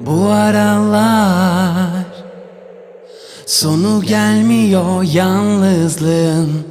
Bu 0.00 0.26
aralar 0.26 2.06
Sonu 3.46 4.02
gelmiyor 4.02 5.02
yalnızlığın. 5.02 6.64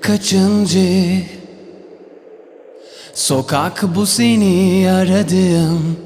Kaçıncı 0.00 1.22
Sokak 3.14 3.84
bu 3.94 4.06
seni 4.06 4.90
aradım 4.90 5.96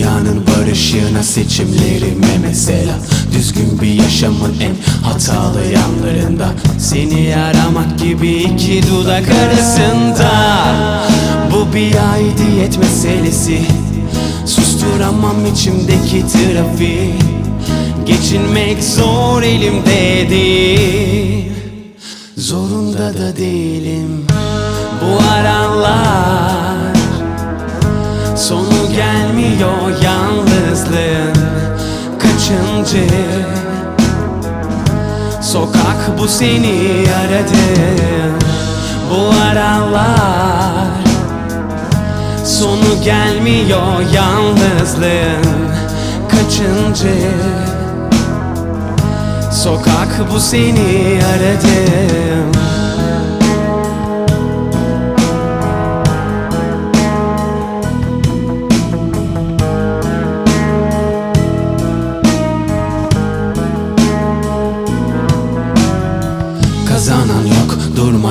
Dünyanın 0.00 0.46
barışına 0.46 1.22
seçimlerime 1.22 2.38
mesela? 2.42 2.92
Düzgün 3.32 3.80
bir 3.80 3.92
yaşamın 3.92 4.54
en 4.60 5.04
hatalı 5.04 5.64
yanlarında. 5.64 6.48
Seni 6.78 7.36
aramak 7.36 7.98
gibi 7.98 8.28
iki 8.30 8.82
dudak 8.90 9.24
arasında. 9.28 10.30
Bu 11.52 11.74
bir 11.74 11.94
aidiyet 12.12 12.78
meselesi. 12.78 13.60
Susturamam 14.46 15.46
içimdeki 15.52 16.24
trafiği. 16.26 17.14
Geçinmek 18.06 18.84
zor 18.84 19.42
elimde 19.42 20.30
değil. 20.30 21.52
Zorunda 22.36 23.14
da 23.14 23.36
değilim. 23.36 24.26
Bu 25.02 25.22
aralar 25.32 26.90
Sonu 28.40 28.92
gelmiyor 28.96 29.79
Kaçıncı 32.50 33.06
Sokak 35.42 36.18
bu 36.18 36.28
seni 36.28 37.04
aradım 37.20 38.38
Bu 39.10 39.30
aralar 39.50 40.90
Sonu 42.44 43.02
gelmiyor 43.04 44.00
yalnızlığın 44.14 45.70
Kaçıncı? 46.28 47.14
Sokak 49.52 50.32
bu 50.34 50.40
seni 50.40 51.20
aradım 51.24 52.59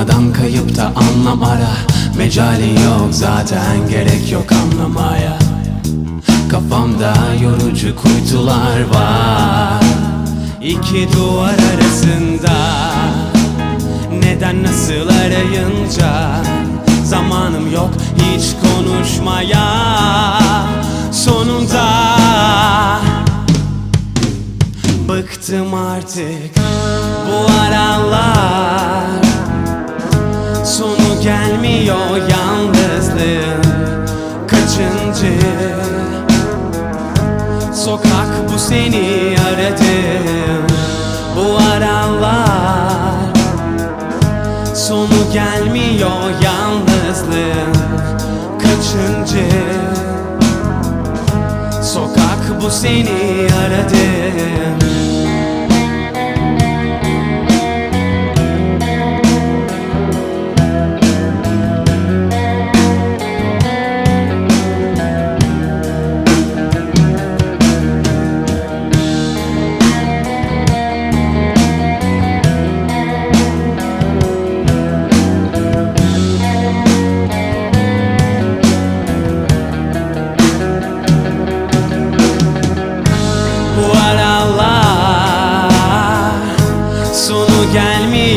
durmadan 0.00 0.32
kayıp 0.32 0.76
da 0.76 0.92
anlam 0.96 1.42
ara. 1.42 1.70
Mecalin 2.16 2.74
yok 2.74 3.08
zaten 3.10 3.88
gerek 3.90 4.32
yok 4.32 4.52
anlamaya. 4.52 5.38
Kafamda 6.50 7.14
yorucu 7.42 7.96
kuytular 7.96 8.80
var. 8.94 9.82
İki 10.62 11.08
duvar 11.12 11.54
arasında. 11.74 12.56
Neden 14.22 14.62
nasıl 14.62 15.08
arayınca? 15.08 16.42
Zamanım 17.04 17.72
yok 17.72 17.90
hiç 18.16 18.44
konuşmaya. 18.62 19.66
Sonunda 21.12 21.86
Bıktım 25.08 25.74
artık 25.74 26.54
bu 27.26 27.52
aralar 27.62 28.69
gelmiyor 31.60 32.16
yalnızlığın 32.16 33.62
Kaçıncı? 34.46 35.38
Sokak 37.74 38.52
bu 38.52 38.58
seni 38.58 39.36
aradım 39.48 40.66
Bu 41.36 41.56
aralar 41.56 43.34
Sonu 44.74 45.32
gelmiyor 45.32 46.30
yalnızlığın 46.42 47.74
Kaçıncı? 48.58 49.46
Sokak 51.82 52.62
bu 52.62 52.70
seni 52.70 53.48
aradım 53.66 54.39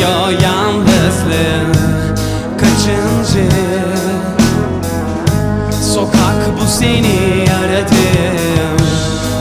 gelmiyor 0.03 0.31
yalnızlığın 0.31 1.73
Kaçıncı? 2.57 3.49
Sokak 5.93 6.61
bu 6.61 6.67
seni 6.67 7.45
aradım. 7.59 8.77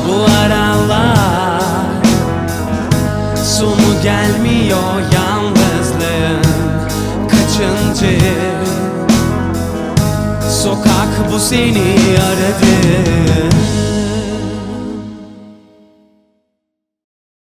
Bu 0.09 0.25
aralar 0.45 1.61
Sonu 3.45 4.03
gelmiyor? 4.03 5.03
Yalnızlığın 5.15 6.43
Kaçıncı? 7.29 8.19
Sokak 10.63 11.33
bu 11.33 11.39
seni 11.39 11.97
aradım 12.19 13.62